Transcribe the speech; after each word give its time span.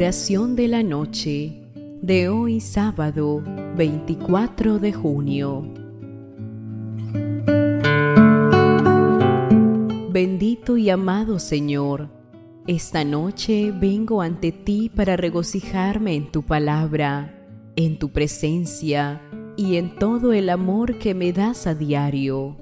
Oración 0.00 0.56
de 0.56 0.66
la 0.66 0.82
noche 0.82 1.60
de 2.00 2.30
hoy 2.30 2.60
sábado 2.60 3.44
24 3.76 4.78
de 4.78 4.94
junio. 4.94 5.62
Bendito 10.10 10.78
y 10.78 10.88
amado 10.88 11.38
Señor, 11.38 12.08
esta 12.66 13.04
noche 13.04 13.74
vengo 13.78 14.22
ante 14.22 14.52
ti 14.52 14.88
para 14.88 15.18
regocijarme 15.18 16.14
en 16.14 16.32
tu 16.32 16.44
palabra, 16.44 17.38
en 17.76 17.98
tu 17.98 18.08
presencia 18.08 19.20
y 19.58 19.76
en 19.76 19.96
todo 19.96 20.32
el 20.32 20.48
amor 20.48 20.96
que 20.96 21.14
me 21.14 21.34
das 21.34 21.66
a 21.66 21.74
diario. 21.74 22.56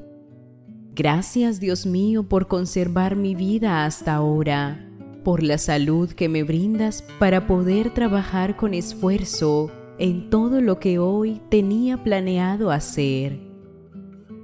Gracias 0.92 1.60
Dios 1.60 1.86
mío 1.86 2.24
por 2.24 2.48
conservar 2.48 3.14
mi 3.14 3.36
vida 3.36 3.84
hasta 3.84 4.16
ahora 4.16 4.87
por 5.28 5.42
la 5.42 5.58
salud 5.58 6.08
que 6.12 6.26
me 6.30 6.42
brindas 6.42 7.04
para 7.18 7.46
poder 7.46 7.92
trabajar 7.92 8.56
con 8.56 8.72
esfuerzo 8.72 9.70
en 9.98 10.30
todo 10.30 10.62
lo 10.62 10.80
que 10.80 10.98
hoy 10.98 11.42
tenía 11.50 12.02
planeado 12.02 12.70
hacer. 12.70 13.38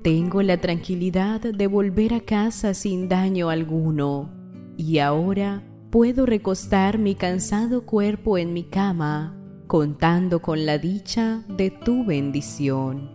Tengo 0.03 0.43
la 0.43 0.59
tranquilidad 0.59 1.41
de 1.41 1.67
volver 1.69 2.12
a 2.12 2.21
casa 2.21 2.75
sin 2.75 3.09
daño 3.09 3.49
alguno 3.49 4.31
y 4.77 4.99
ahora 4.99 5.62
puedo 5.89 6.27
recostar 6.27 6.99
mi 6.99 7.15
cansado 7.15 7.87
cuerpo 7.87 8.37
en 8.37 8.53
mi 8.53 8.65
cama 8.65 9.39
contando 9.67 10.43
con 10.43 10.67
la 10.67 10.77
dicha 10.77 11.45
de 11.49 11.71
tu 11.71 12.05
bendición. 12.05 13.11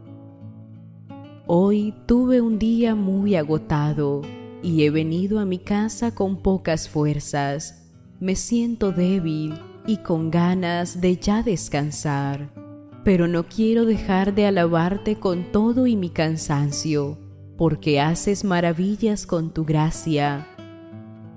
Hoy 1.45 1.93
tuve 2.07 2.41
un 2.41 2.57
día 2.57 2.95
muy 2.95 3.35
agotado 3.35 4.23
y 4.61 4.83
he 4.83 4.89
venido 4.89 5.39
a 5.39 5.45
mi 5.45 5.59
casa 5.59 6.13
con 6.13 6.41
pocas 6.41 6.89
fuerzas. 6.89 7.87
Me 8.19 8.35
siento 8.35 8.91
débil 8.91 9.53
y 9.87 9.97
con 9.97 10.29
ganas 10.29 11.01
de 11.01 11.17
ya 11.17 11.41
descansar, 11.43 12.53
pero 13.03 13.27
no 13.27 13.47
quiero 13.47 13.85
dejar 13.85 14.35
de 14.35 14.45
alabarte 14.45 15.17
con 15.17 15.51
todo 15.51 15.87
y 15.87 15.95
mi 15.95 16.09
cansancio, 16.09 17.17
porque 17.57 17.99
haces 17.99 18.43
maravillas 18.43 19.25
con 19.25 19.53
tu 19.53 19.65
gracia. 19.65 20.47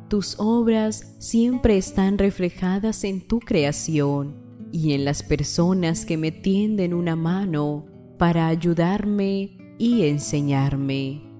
Tus 0.08 0.38
obras 0.38 1.16
siempre 1.18 1.78
están 1.78 2.18
reflejadas 2.18 3.04
en 3.04 3.26
tu 3.26 3.38
creación 3.40 4.36
y 4.70 4.92
en 4.92 5.04
las 5.04 5.22
personas 5.22 6.04
que 6.04 6.16
me 6.16 6.32
tienden 6.32 6.92
una 6.92 7.16
mano 7.16 7.86
para 8.18 8.48
ayudarme 8.48 9.56
y 9.78 10.02
enseñarme. 10.02 11.31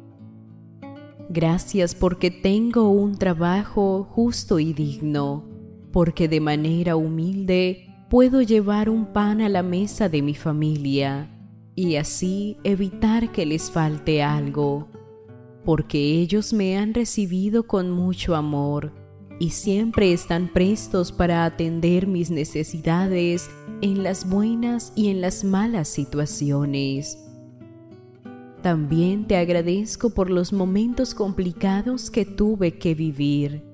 Gracias 1.35 1.95
porque 1.95 2.31
tengo 2.31 2.91
un 2.91 3.17
trabajo 3.17 4.07
justo 4.11 4.59
y 4.59 4.75
digno, 4.75 5.49
porque 5.91 6.29
de 6.29 6.41
manera 6.41 6.95
humilde 6.95 7.87
puedo 8.11 8.43
llevar 8.43 8.91
un 8.91 9.15
pan 9.15 9.41
a 9.41 9.49
la 9.49 9.63
mesa 9.63 10.11
de 10.11 10.21
mi 10.21 10.35
familia 10.35 11.31
y 11.75 11.97
así 11.97 12.59
evitar 12.65 13.33
que 13.33 13.47
les 13.47 13.71
falte 13.71 14.23
algo, 14.23 14.91
porque 15.65 16.21
ellos 16.21 16.53
me 16.53 16.77
han 16.77 16.93
recibido 16.93 17.67
con 17.67 17.91
mucho 17.91 18.37
amor 18.37 18.93
y 19.41 19.51
siempre 19.51 20.13
están 20.13 20.53
prestos 20.53 21.13
para 21.13 21.47
atender 21.47 22.07
mis 22.07 22.31
necesidades 22.31 23.49
en 23.81 24.03
las 24.03 24.29
buenas 24.29 24.93
y 24.97 25.09
en 25.09 25.23
las 25.23 25.45
malas 25.45 25.89
situaciones. 25.89 27.32
También 28.63 29.27
te 29.27 29.37
agradezco 29.37 30.11
por 30.11 30.31
los 30.31 30.53
momentos 30.53 31.15
complicados 31.15 32.13
que 32.13 32.25
tuve 32.25 32.79
que 32.79 32.95
vivir, 32.95 33.65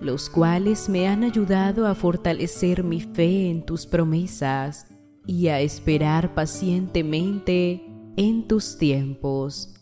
los 0.00 0.30
cuales 0.30 0.88
me 0.88 1.06
han 1.06 1.22
ayudado 1.22 1.86
a 1.86 1.94
fortalecer 1.94 2.82
mi 2.82 3.02
fe 3.02 3.50
en 3.50 3.66
tus 3.66 3.86
promesas 3.86 4.86
y 5.26 5.48
a 5.48 5.60
esperar 5.60 6.34
pacientemente 6.34 7.84
en 8.16 8.48
tus 8.48 8.78
tiempos. 8.78 9.74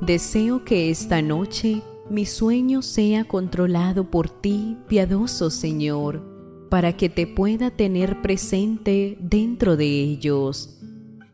Deseo 0.00 0.64
que 0.64 0.88
esta 0.88 1.20
noche 1.20 1.82
mi 2.08 2.24
sueño 2.24 2.80
sea 2.80 3.24
controlado 3.24 4.10
por 4.10 4.30
ti, 4.30 4.78
piadoso 4.88 5.50
Señor, 5.50 6.22
para 6.70 6.96
que 6.96 7.10
te 7.10 7.26
pueda 7.26 7.70
tener 7.70 8.22
presente 8.22 9.18
dentro 9.20 9.76
de 9.76 9.86
ellos 9.86 10.79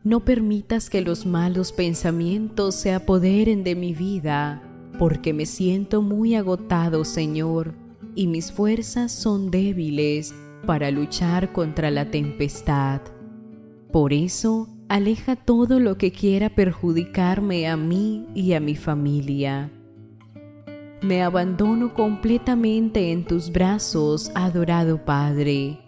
no 0.07 0.21
permitas 0.21 0.89
que 0.89 1.01
los 1.01 1.25
malos 1.25 1.73
pensamientos 1.73 2.75
se 2.75 2.93
apoderen 2.93 3.65
de 3.65 3.75
mi 3.75 3.93
vida, 3.93 4.63
porque 4.97 5.33
me 5.33 5.45
siento 5.45 6.01
muy 6.01 6.35
agotado, 6.35 7.03
Señor, 7.03 7.73
y 8.15 8.27
mis 8.27 8.53
fuerzas 8.53 9.11
son 9.11 9.51
débiles 9.51 10.33
para 10.65 10.91
luchar 10.91 11.51
contra 11.51 11.91
la 11.91 12.09
tempestad. 12.09 13.01
Por 13.91 14.13
eso, 14.13 14.69
aleja 14.87 15.35
todo 15.35 15.77
lo 15.81 15.97
que 15.97 16.13
quiera 16.13 16.49
perjudicarme 16.49 17.67
a 17.67 17.75
mí 17.75 18.27
y 18.33 18.53
a 18.53 18.61
mi 18.61 18.77
familia. 18.77 19.69
Me 21.01 21.21
abandono 21.21 21.93
completamente 21.93 23.11
en 23.11 23.25
tus 23.25 23.51
brazos, 23.51 24.31
adorado 24.35 25.03
Padre. 25.03 25.79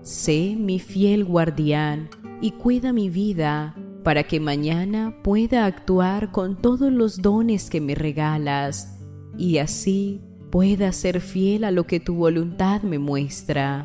Sé 0.00 0.54
mi 0.56 0.78
fiel 0.78 1.24
guardián 1.24 2.08
y 2.40 2.52
cuida 2.52 2.92
mi 2.92 3.10
vida 3.10 3.74
para 4.02 4.24
que 4.24 4.38
mañana 4.38 5.16
pueda 5.22 5.64
actuar 5.64 6.30
con 6.30 6.56
todos 6.56 6.92
los 6.92 7.22
dones 7.22 7.70
que 7.70 7.80
me 7.80 7.94
regalas 7.94 9.00
y 9.36 9.58
así 9.58 10.20
pueda 10.50 10.92
ser 10.92 11.20
fiel 11.20 11.64
a 11.64 11.70
lo 11.70 11.84
que 11.86 11.98
tu 11.98 12.14
voluntad 12.14 12.82
me 12.82 12.98
muestra. 12.98 13.84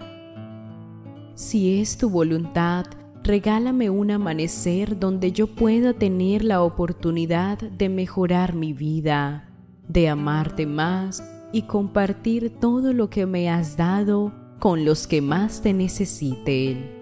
Si 1.34 1.80
es 1.80 1.98
tu 1.98 2.09
voluntad, 2.09 2.86
regálame 3.24 3.90
un 3.90 4.12
amanecer 4.12 5.00
donde 5.00 5.32
yo 5.32 5.48
pueda 5.48 5.94
tener 5.94 6.44
la 6.44 6.62
oportunidad 6.62 7.58
de 7.58 7.90
mejorar 7.90 8.54
mi 8.54 8.74
vida, 8.74 9.50
de 9.88 10.09
amarte 10.09 10.66
más 10.66 11.24
y 11.54 11.64
compartir 11.64 12.59
todo 12.59 12.94
lo 12.94 13.09
que 13.09 13.26
me 13.26 13.50
has 13.50 13.78
dado 13.78 14.34
con 14.59 14.84
los 14.84 15.08
que 15.08 15.22
más 15.22 15.62
te 15.62 15.74
necesiten. 15.74 16.99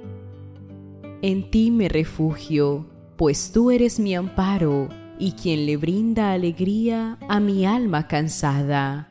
En 1.22 1.50
ti 1.50 1.72
me 1.72 1.90
refugio, 1.90 2.86
pues 3.16 3.52
tú 3.52 3.72
eres 3.72 4.00
mi 4.00 4.14
amparo 4.14 4.88
y 5.18 5.32
quien 5.32 5.66
le 5.66 5.76
brinda 5.76 6.32
alegría 6.32 7.18
a 7.28 7.40
mi 7.40 7.66
alma 7.66 8.08
cansada. 8.08 9.08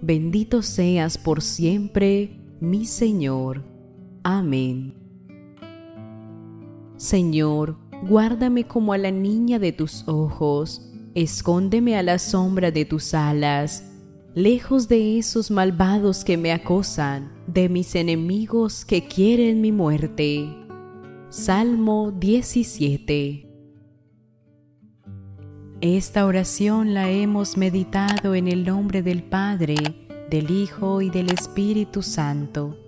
Bendito 0.00 0.62
seas 0.62 1.18
por 1.18 1.42
siempre, 1.42 2.38
mi 2.60 2.84
Señor. 2.86 3.64
Amén. 4.22 4.94
Señor, 6.96 7.78
guárdame 8.08 8.68
como 8.68 8.92
a 8.92 8.98
la 8.98 9.10
niña 9.10 9.58
de 9.58 9.72
tus 9.72 10.06
ojos, 10.06 10.92
escóndeme 11.14 11.96
a 11.96 12.04
la 12.04 12.20
sombra 12.20 12.70
de 12.70 12.84
tus 12.84 13.12
alas, 13.12 13.92
lejos 14.36 14.86
de 14.86 15.18
esos 15.18 15.50
malvados 15.50 16.24
que 16.24 16.36
me 16.36 16.52
acosan, 16.52 17.32
de 17.48 17.68
mis 17.68 17.96
enemigos 17.96 18.84
que 18.84 19.08
quieren 19.08 19.60
mi 19.60 19.72
muerte. 19.72 20.57
Salmo 21.30 22.10
17 22.10 23.46
Esta 25.82 26.24
oración 26.24 26.94
la 26.94 27.10
hemos 27.10 27.58
meditado 27.58 28.34
en 28.34 28.48
el 28.48 28.64
nombre 28.64 29.02
del 29.02 29.22
Padre, 29.22 29.76
del 30.30 30.50
Hijo 30.50 31.02
y 31.02 31.10
del 31.10 31.30
Espíritu 31.30 32.02
Santo. 32.02 32.78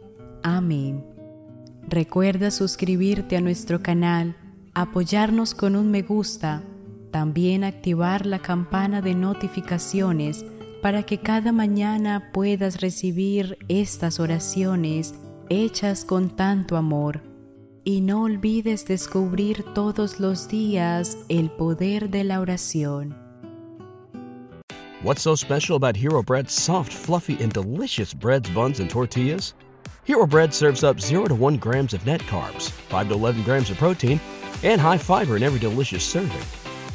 Amén. 0.42 1.04
Recuerda 1.86 2.50
suscribirte 2.50 3.36
a 3.36 3.42
nuestro 3.42 3.82
canal, 3.82 4.34
apoyarnos 4.72 5.54
con 5.54 5.76
un 5.76 5.90
me 5.90 6.00
gusta 6.00 6.62
También 7.10 7.62
activar 7.62 8.24
la 8.24 8.38
campana 8.38 9.02
de 9.02 9.14
notificaciones 9.14 10.46
para 10.80 11.02
que 11.02 11.18
cada 11.18 11.52
mañana 11.52 12.30
puedas 12.32 12.80
recibir 12.80 13.58
estas 13.68 14.18
oraciones 14.18 15.14
hechas 15.50 16.06
con 16.06 16.30
tanto 16.36 16.78
amor. 16.78 17.29
Y 17.84 18.02
no 18.02 18.24
olvides 18.24 18.84
descubrir 18.84 19.64
todos 19.74 20.20
los 20.20 20.48
días 20.48 21.16
el 21.30 21.50
poder 21.50 22.10
de 22.10 22.24
la 22.24 22.40
oración. 22.40 23.16
What's 25.02 25.22
so 25.22 25.34
special 25.34 25.76
about 25.76 25.96
Hero 25.96 26.22
Bread's 26.22 26.52
soft, 26.52 26.92
fluffy, 26.92 27.42
and 27.42 27.50
delicious 27.50 28.12
breads, 28.12 28.50
buns, 28.50 28.80
and 28.80 28.90
tortillas? 28.90 29.54
Hero 30.04 30.26
Bread 30.26 30.52
serves 30.52 30.84
up 30.84 31.00
0 31.00 31.28
to 31.28 31.34
1 31.34 31.56
grams 31.56 31.94
of 31.94 32.04
net 32.04 32.20
carbs, 32.22 32.70
5 32.90 33.08
to 33.08 33.14
11 33.14 33.44
grams 33.44 33.70
of 33.70 33.78
protein, 33.78 34.20
and 34.62 34.78
high 34.78 34.98
fiber 34.98 35.36
in 35.36 35.42
every 35.42 35.58
delicious 35.58 36.04
serving. 36.04 36.59